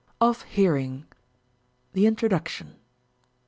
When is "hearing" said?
0.41-1.05